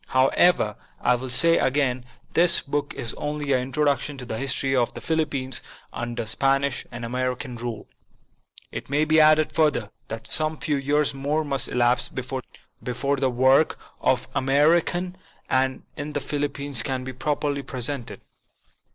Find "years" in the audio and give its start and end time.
10.77-11.13